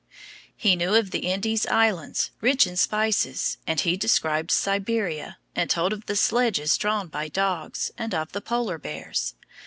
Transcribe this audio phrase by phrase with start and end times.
[0.57, 5.93] He knew of the Indies Islands, rich in spices, and he described Siberia, and told
[5.93, 9.35] of the sledges drawn by dogs, and of the polar bears.